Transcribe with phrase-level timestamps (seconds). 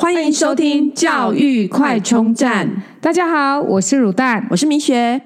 [0.00, 2.84] 欢迎收听教育快充站。
[3.00, 5.20] 大家好，我是乳蛋，我是明雪。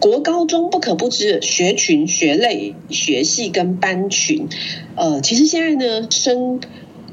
[0.00, 4.48] 国高中不可不知的学群、学类、学系跟班群，
[4.96, 6.60] 呃，其实现在呢，升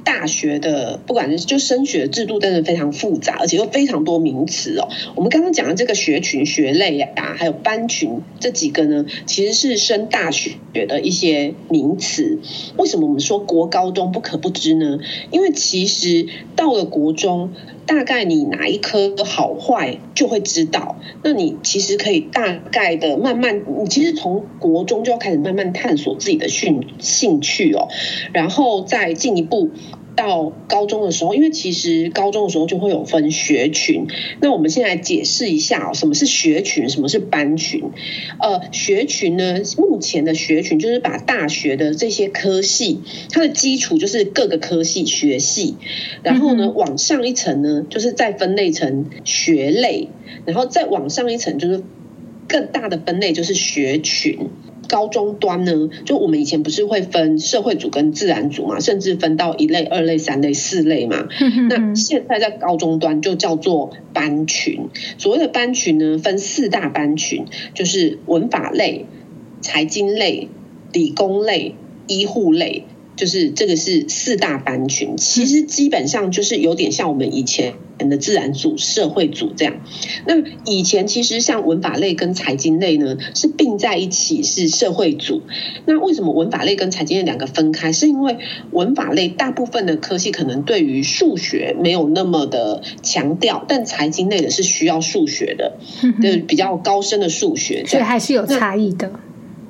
[0.06, 4.88] 大学的不管是就升学制度，真的非常复杂，而且又非常多名词哦。
[5.16, 12.40] 我们刚刚讲的这个学群、学类啊，还有班群这几个呢，其实是升大学的一些名词。
[12.78, 15.00] 为什么我们说国高中不可不知呢？
[15.32, 17.52] 因为其实到了国中，
[17.88, 20.98] 大概你哪一科的好坏就会知道。
[21.24, 27.88] 那你其实可以大概的慢慢，你其实从国中就要开始慢慢探索自己的兴兴趣哦，
[28.34, 29.72] 然后再进一步。
[30.16, 34.08] 到高中的时候，因为其实高中的时候就会有分学群。
[34.42, 37.84] 那我们先来解释一下哦，什么是学群，什么是班群？
[38.40, 43.02] 呃，学群呢，目前的学群就是把大学的这些科系，
[43.32, 45.76] 它的基础就是各个科系学系，
[46.24, 50.10] 然后呢，往上一层呢，就是再分类成学类，
[50.46, 51.84] 然后再往上一层就是
[52.48, 54.50] 更大的分类，就是学群。
[54.88, 61.28] 高中端呢，就我们以前不是会分社会组跟自然组嘛，甚至分到一类、二类、三类、四类嘛。
[61.70, 64.90] 那现在在高中端就叫做班群。
[65.18, 69.06] 所谓的班群呢，分四大班群，就是文法类、
[69.62, 70.50] 财经类、
[70.94, 71.76] 理工类、
[72.08, 72.86] 医护类。
[73.16, 79.76] 就是这个是四大班群，其实基本上就是有点像我们以前的自然组、社会组这样。
[80.26, 80.36] 那
[80.66, 85.42] 以前其实像文法类跟财经类呢是并在一起是社会组。
[85.86, 87.92] 那为什么文法类跟财经类两个分开？
[87.94, 88.38] 是因为
[88.72, 95.78] 文法类大部分的科系可能对于数学没有那么的强调，但财经类的是需要数学的，
[96.22, 99.12] 就是比较高深的数学，所以还是有差异的。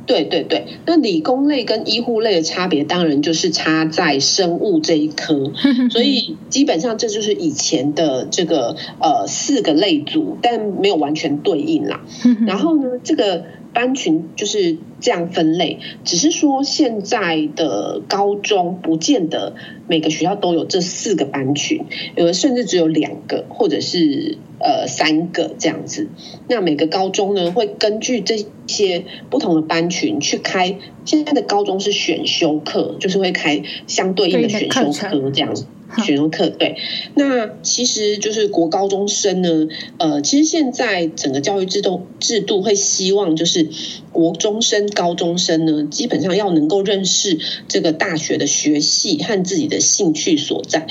[0.06, 5.52] 对对对，那理工类跟医护类的差别，当然就是差在生物这一科，
[5.90, 12.02] 所以基本上这就是以前的这个呃四个类组，但没有完全对应啦。
[12.46, 13.44] 然后呢，这个。
[13.76, 19.54] 班群就是这样分类，只是说现在的高中不见得
[19.88, 21.84] 每个学校都有这四个班群，
[22.16, 26.08] 有的甚至只有两个或者是呃三个这样子。
[26.48, 35.66] 那每个高中呢，会根据这些不同的班群去开，现在的高中是选修课，就是会开相对应的选修课这样子。
[36.04, 36.78] 选修课对，
[37.16, 39.68] 那其实就是国高中生呢，
[39.98, 43.70] 呃，其实现在整个教育制度制度会希望就是
[44.12, 50.88] 国中生、高中生呢，基本上要能够认识这个大学的学系和自己的兴趣所在，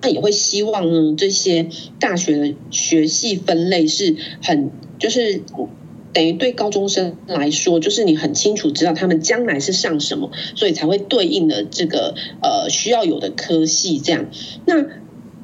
[0.00, 1.68] 那也会希望呢这些
[1.98, 5.42] 大学的学系分类是很就是。
[6.12, 14.26] 等于对高中生来说，就是你很清楚知道他们将来是上什么，所以才会对应的这个呃需要有的科系这样。
[14.66, 14.86] 那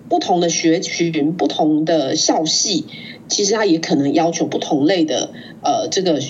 [0.09, 2.87] 不同的学群、不同的校系，
[3.29, 6.21] 其实它也可能要求不同类的呃这个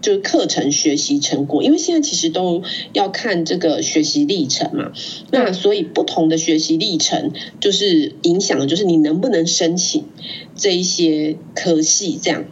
[0.00, 4.92] 就是课程学习成果，因为现在其实都要看这个学习历程嘛。
[5.32, 10.04] 那所以不同的学习历程，就是影响的就是你能不能申请
[10.56, 12.44] 这一些科系这样。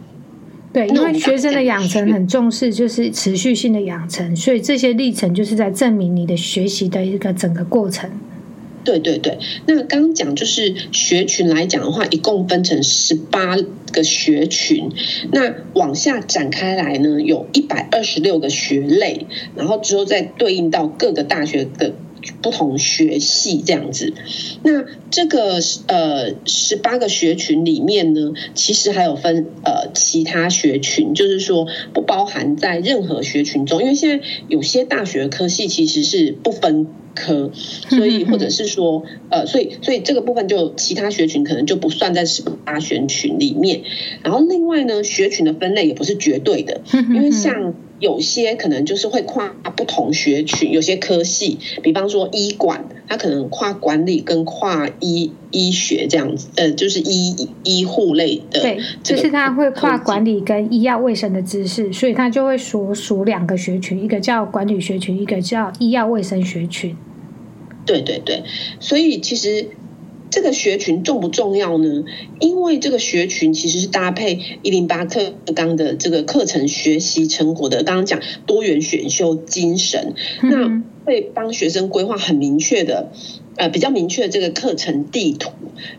[0.77, 8.07] 对，因为学生的养成很重视，就是持续性的养成，所以这些历程就是在证明你的学习的一个整个过程。
[8.83, 13.57] 对对对，那刚刚讲就是学群来讲的话，一共分成十八
[13.91, 14.91] 个学群，
[15.31, 21.95] 那往下展开来呢，有一百二十六个学类，然后之后再对应到各个大学的。
[22.41, 24.13] 不同学系这样子，
[24.63, 37.51] 那这个呃十八个学群里面呢，其实还有分呃其他学群，就是说不包含在任何学群中，因为现在有些大学科系其实是不分科，
[37.89, 43.81] 所以或者是说呃，所以所以这个部分就其他学群可能就不算在十八学群里面。
[44.23, 47.73] 然后另外呢，学群的分类也不是绝对的，因为像。
[47.99, 58.61] 有些可能就是会跨不同学群，有些科系，比方说医管，它可能跨管理跟跨医医学这样子，呃，就是医医护类的。
[58.61, 66.95] 对，就是它会跨管理跟医药卫生的知识，所以它就会属属两个学群，一个叫管理学群，一个叫医药卫生学群。
[67.85, 68.43] 对对对，
[68.79, 69.69] 所以其实。
[70.29, 72.03] 这个学群重不重要呢？
[72.39, 77.83] 因为这个学群其实是搭配一零八课纲的这个课程学习成果的。
[77.83, 83.11] 刚刚讲多元选修精神，那会帮学生规划很明确的，
[83.55, 85.51] 呃，比较明确的这个课程地图。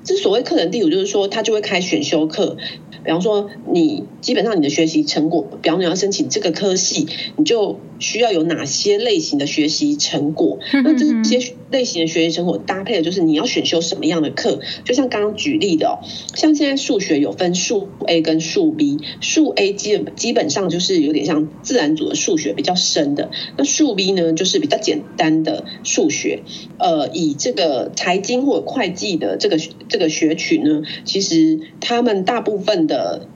[0.05, 2.57] 这所谓课程地图，就是说他就会开选修课。
[3.05, 10.59] 比方说，你基本上你的学习成果，比方你要申请这个科系，你就需要有哪些类型的学习成果？
[10.85, 14.61] 那这些类型的学习成果搭配的就是你要选修什么样的课？
[14.85, 15.99] 就像刚刚举例的哦，
[16.35, 26.43] 像现在数学有分数 A 跟数 B，数 A 基基本上就是有点像自然组的数学比较深的，那数 B 呢就是比较简单的数学。
[26.79, 29.59] 呃，以这个财经或者会计的这个
[29.89, 33.27] 这个学群呢，其实他们大部分的。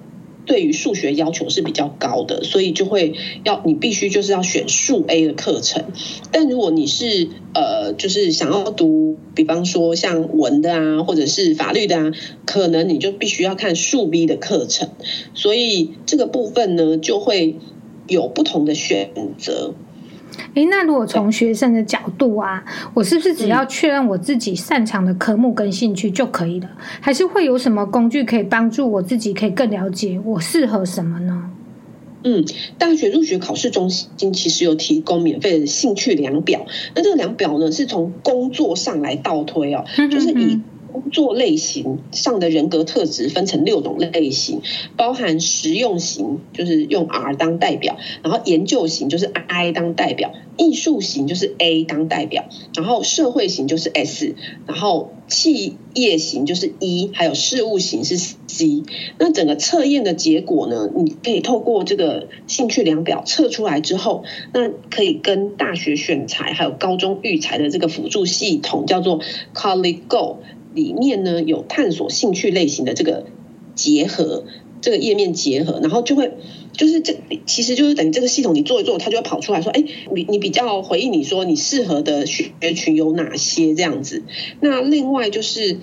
[0.44, 5.84] 对于数学要求是比较高的，所以就会要你必须就是要选数 A 的课程。
[6.30, 12.12] 但如果你是呃，就是想要读，比方说像文的啊，或者是法律的啊，
[12.46, 14.90] 可能你就必须要看数 B 的课程。
[15.34, 17.56] 所以这个部分呢，就会
[18.08, 19.74] 有不同的选择。
[20.54, 22.62] 诶，那如果从学生的角度啊，
[22.94, 26.68] 我是不是只要确认我自己擅长的科目跟兴趣就可以了？
[27.00, 31.50] 还是会有什么工具可以帮助我自己可以更了解我适合什么呢？
[32.24, 32.44] 嗯，
[32.78, 40.60] 大学入学考试中心其实有提供免费的兴趣量表，那这个量表呢是从工作上来倒推哦，就是以。
[40.92, 44.60] 工作类型上的人格特质分成六种类型，
[44.96, 52.44] 包含实用型，就是用 R 当代表；然后研究型就是 I 当代表；艺术型就是 A 当代表；
[52.74, 54.34] 然后社会型就是 S；
[54.66, 58.82] 然后企业型就是 E；还有事务型是 C。
[59.18, 69.20] 那整个测验的结果呢，你可以透过这个兴趣量表测出来之后，那可以跟大学选才还有高中育才的这个辅助系统叫做
[69.54, 70.38] College Go。
[70.74, 73.26] 里面呢有探索兴趣类型的这个
[73.74, 74.44] 结合，
[74.80, 76.32] 这个页面结合，然后就会
[76.72, 77.16] 就是这
[77.46, 79.84] 其实就是等于这个系统你做一做，它就会跑出来说，哎，
[80.14, 84.22] 你你比较回应你说你适合的学群有哪些这样子。
[84.60, 85.78] 那另外就是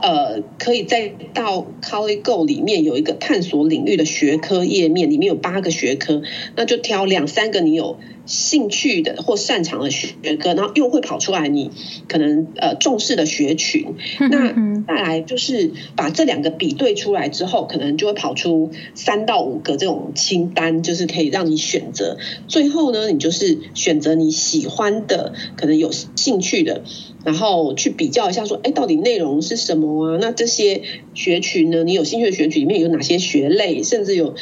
[0.00, 6.22] 呃，可以再到 College Go 里面有一个探索领域的学科页面，里面有八个学科，
[6.54, 7.98] 那就挑两三个你有。
[8.28, 11.70] 兴趣的或擅长的学科，然后又会跑出来你
[12.08, 13.96] 可能呃重视的学群。
[14.30, 14.52] 那
[14.86, 22.18] 再来就是把这两个比对出来之后，可能就会跑出三到五个这种清单，就是可以让你选择。
[22.46, 26.82] 最后呢，你就是选择你喜欢的，可能有兴趣的，
[27.24, 30.18] 然后去比较一下，说，哎，到底内容是什么啊？
[30.20, 30.82] 那这些
[31.14, 34.34] 学群呢，你有兴趣的学群里面有哪些学类，甚至有。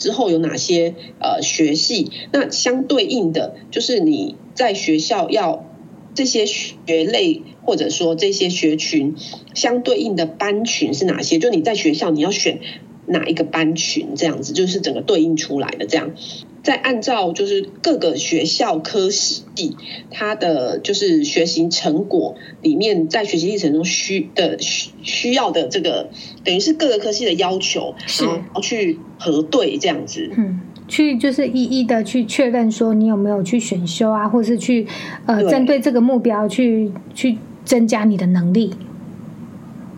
[0.00, 2.10] 之后有哪些呃学系？
[2.32, 5.64] 那相对应的就是你在学校要
[6.14, 9.14] 这些学类或者说这些学群
[9.54, 11.38] 相对应的班群是哪些？
[11.38, 12.58] 就你在学校你要选
[13.06, 14.16] 哪一个班群？
[14.16, 16.10] 这样子就是整个对应出来的这样。
[16.62, 19.76] 再按照就是各个学校科系，
[20.10, 26.10] 它的就是学习成果里面，在学习历程中需的需需要的这个，
[26.44, 28.24] 等于是各个科系的要求，是。
[28.26, 34.86] 然后去核对这样子，嗯，去就是一一的去确认说你有没有去选修啊，或是去
[35.26, 38.72] 呃针对这个目标去去增加你的能力。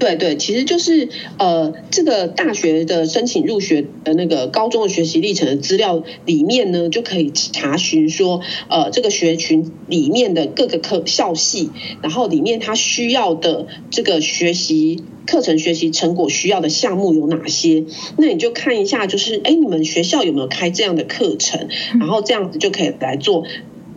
[0.02, 1.08] 对对，其实就是
[1.38, 11.70] 呃，这个大学的申请入学的那个高中的学习历程的资料里面呢，就可以查询说，呃，这个学群里面的各个科校系，
[12.02, 17.84] 然后里面他需要的这个学习课程学习成果需要的项目有哪些？
[18.18, 21.68] 那你就看一下，就是哎，你们学校有没有开这样的课程？
[22.00, 23.44] 然后这样子就可以来做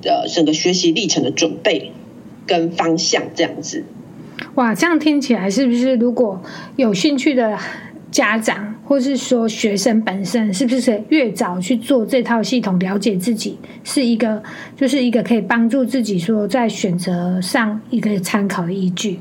[0.03, 1.93] 呃整个学习历程的准备
[2.45, 3.85] 跟方向这样子。
[4.55, 6.41] 哇，这样听起来是不是如果
[6.77, 7.57] 有兴趣的
[8.09, 14.41] 家长，或是说学生本身，是不是越早去做这套系统，了解自己是一个，
[14.77, 19.19] 就是一个可以帮助自己说在选择上一个参考的依据？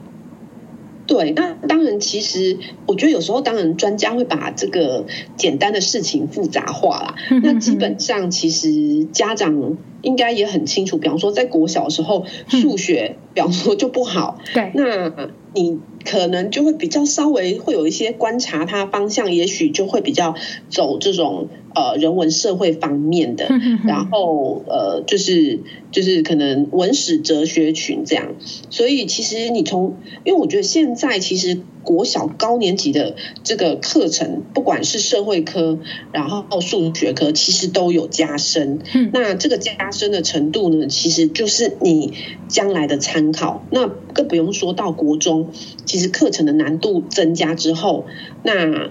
[1.07, 5.05] 对，那当然，其实我觉得有时候，当然专家会把这个
[5.37, 7.15] 简单的事情复杂化啦。
[7.43, 14.39] 那基本上，其实家长应该也很清楚，比方说，在国小的时候，数学，比方说就不好。
[14.55, 15.11] 对，那
[15.55, 20.35] 你可能就会比较稍微会有一些观察，它方向也许就会比较
[20.69, 21.49] 走这种。
[21.77, 23.49] 呃，人文社会方面的，
[23.85, 25.59] 然后呃，就是
[25.91, 28.37] 就是可能文史哲学群这样，
[28.71, 35.79] 所以其实你从，因为我觉得现在其实国小高年级的这个课程，不管是社会科，
[36.13, 38.81] 然后数学科，其实都有加深。
[39.13, 42.15] 那这个加深的程度呢，其实就是你
[42.49, 43.65] 将来的参考。
[43.71, 45.51] 那更不用说到国中，
[45.85, 48.07] 其实课程的难度增加之后，
[48.43, 48.91] 那。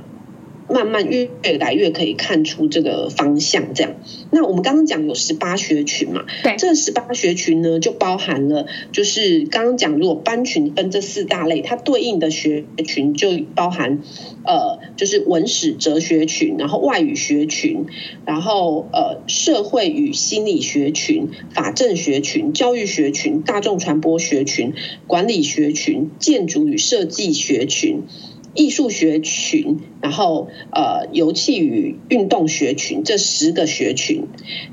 [0.69, 1.29] 慢慢越
[1.59, 3.73] 来越可以看出这个方向。
[3.73, 3.95] 这样，
[4.31, 6.25] 那我们刚刚讲有十八学群嘛？
[6.43, 13.99] 对，这十八学群呢，就包含了就是刚刚讲，如果班群分这四大类，它对应的学群就包含
[14.45, 17.85] 呃，就是文史哲学群，然后外语学群，
[18.25, 24.73] 然后呃，社会与心理学群、法政学群、教育学群、大众传播学群、
[25.07, 28.03] 管理学群、建筑与设计学群。
[28.55, 34.27] 艺术学群，然后呃，游戏与运动学群这十个学群。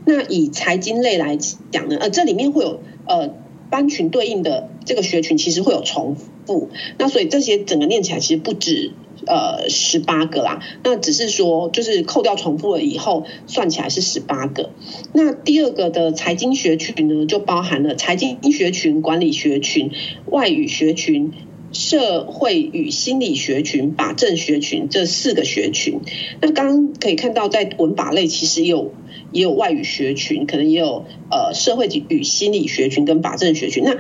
[0.04, 1.36] 那以财经类来
[1.70, 3.34] 讲呢，呃，这里面会有呃
[3.70, 6.68] 班群对应的这个学群，其实会有重复。
[6.98, 8.92] 那所以这些整个念起来其实不止
[9.26, 10.60] 呃十八个啦。
[10.84, 14.70] 那只是说，就是扣掉重复了以后，算起来是十八个。
[15.14, 19.90] 那第二个的财经学群呢，就包含了财经学群、管理学群、
[20.26, 21.32] 外语学群。
[21.72, 26.00] 社会与心理学群、法政学群这四个学群，
[26.40, 28.92] 那刚刚可以看到，在文法类其实也有
[29.30, 33.84] 也有外语学群，可能也有呃社会与心理学群跟法政学群。
[33.84, 33.96] 那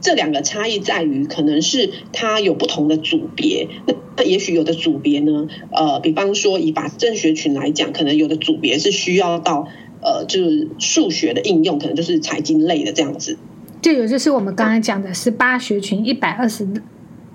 [0.00, 3.68] 这两个差异在于，可能是它有不同的组别。
[3.86, 9.68] 那那也许有的组别呢，呃，比方说以法政学群来讲，可能有的组别是需要到
[10.02, 13.38] 呃就是数学的应用，可能就是财经类的这样子。
[13.80, 16.66] 这有就是我们刚才讲的十八学群一百二十。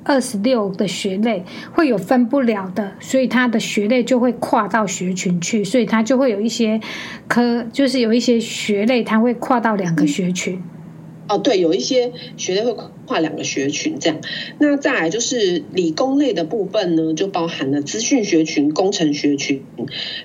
[0.07, 6.79] 二十六的学类会有分不了的，所以它的学类就会跨到学群去，所以它就会有一些
[7.27, 10.55] 科，就是有一些学类它会跨到两个学群。
[10.55, 12.73] 嗯、哦，对，有一些学类会
[13.05, 14.17] 跨两个学群这样。
[14.59, 19.61] 那再来就是理工类的部分呢，就包含了资讯学群、工程学群、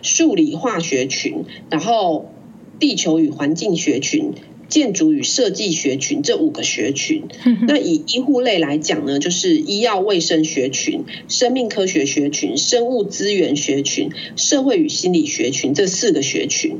[0.00, 2.30] 数理化学群，然后
[2.78, 4.32] 地球与环境学群。
[4.72, 7.24] 建筑与设计学群这五个学群，
[7.68, 16.78] 那以医护类来讲呢，就是医药卫生学群、生命科学学群、生物资源学群、社会与心理学群这四个学群。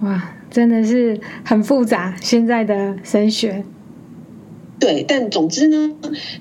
[0.00, 3.62] 哇，真的是很复杂，现在的升学。
[4.82, 5.92] 对，但总之呢，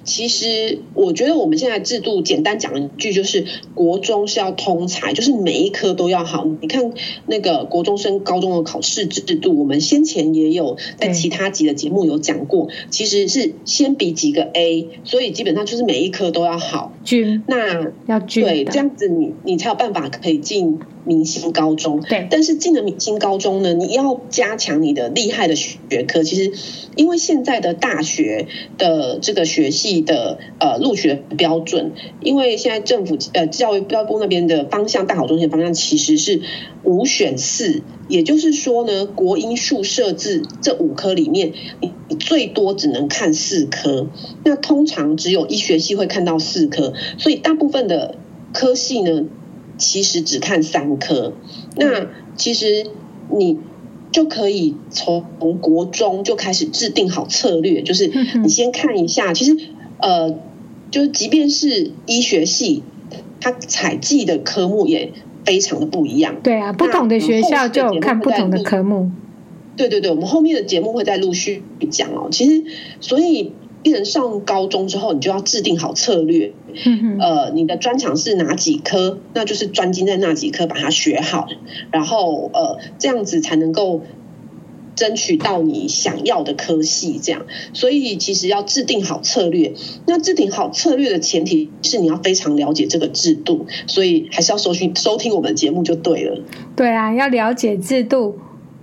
[0.03, 3.45] 其实我觉得我们现在制度简单讲一句，就是
[3.75, 6.47] 国中是要通才，就是每一科都要好。
[6.59, 6.91] 你看
[7.27, 16.91] 那个国中升高中的考试制度，我们先前也有在其他集的节目有讲过，其实是先比几个 A，所以基本上就是每一科都要好。
[17.03, 20.79] 均那要均对，这样子你你才有办法可以进。
[21.05, 26.23] 明星高中，对，但是进了明星高中呢，你要加强你的厉害的学科。
[26.23, 26.51] 其实，
[26.95, 36.41] 因为现在的大学的这个学系的呃录取的标准，因为现在政府呃教育标部那边的方向，大考中心方向其实是
[36.83, 44.07] 五选四，也就是说呢，国英数设置这五科里面，你你最多只能看四科。
[44.43, 48.15] 那通常只有医学系会看到四科，所以大部分的
[48.53, 49.25] 科系呢。
[49.81, 51.33] 其实只看三科，
[51.75, 52.07] 那
[52.37, 52.85] 其实
[53.35, 53.57] 你
[54.11, 55.25] 就可以从
[55.59, 58.11] 国中就开始制定好策略，就是
[58.43, 59.57] 你先看一下，其实
[59.97, 60.37] 呃，
[60.91, 62.83] 就是即便是医学系，
[63.39, 65.11] 它采集的科目也
[65.43, 66.35] 非常的不一样。
[66.43, 69.09] 对啊，不同的学校就有看不同的科目。
[69.75, 72.27] 对对对，我们后面的节目会再陆续讲哦。
[72.31, 72.63] 其实，
[72.99, 73.53] 所以。
[73.83, 76.53] 一人上高中之后，你就要制定好策略。
[76.85, 79.19] 嗯呃，你的专长是哪几科？
[79.33, 81.47] 那就是专精在那几科，把它学好。
[81.91, 84.01] 然后呃，这样子才能够
[84.95, 87.19] 争取到你想要的科系。
[87.21, 89.73] 这样，所以其实要制定好策略。
[90.05, 96.41] 那制定好策略的前提是你要非常了解这个制度，所以还是要收听收听我们的节目就对了。
[96.75, 98.37] 对啊，要了解制度。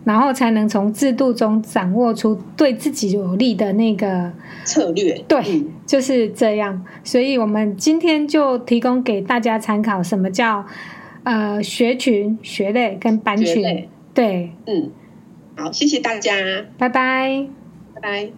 [0.08, 4.32] 然后才能从制度中掌握出对自己有利的那个
[4.64, 5.22] 策略。
[5.28, 6.82] 对，就是这样。
[7.04, 10.64] 所以我们今天就提供给大家参考，什么叫
[11.24, 13.86] 呃学群、学类跟班群。
[14.14, 14.90] 对，嗯，
[15.56, 16.32] 好，谢谢大家，
[16.78, 17.46] 拜拜，
[17.94, 18.38] 拜拜。